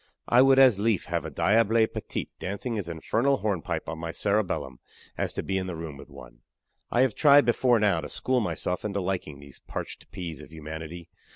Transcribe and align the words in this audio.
I 0.27 0.41
would 0.41 0.57
as 0.57 0.79
lief 0.79 1.05
have 1.05 1.25
a 1.25 1.29
diable 1.29 1.85
petit 1.85 2.29
dancing 2.39 2.73
his 2.73 2.89
infernal 2.89 3.37
hornpipe 3.37 3.87
on 3.87 3.99
my 3.99 4.11
cerebellum 4.11 4.79
as 5.15 5.31
to 5.33 5.43
be 5.43 5.59
in 5.59 5.67
the 5.67 5.75
room 5.75 5.95
with 5.95 6.09
one. 6.09 6.39
I 6.89 7.01
have 7.01 7.13
tried 7.13 7.45
before 7.45 7.79
now 7.79 8.01
to 8.01 8.09
school 8.09 8.39
myself 8.39 8.83
into 8.83 8.99
liking 8.99 9.37
these 9.39 9.59
parched 9.67 10.09
peas 10.11 10.41
of 10.41 10.51
humanity. 10.51 11.09